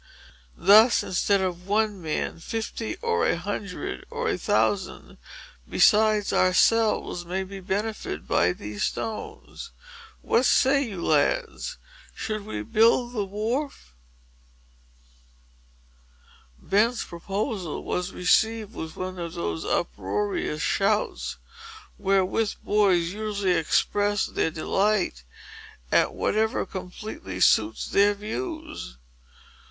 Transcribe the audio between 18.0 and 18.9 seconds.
received